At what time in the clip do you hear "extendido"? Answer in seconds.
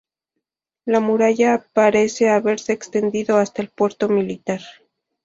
2.73-3.37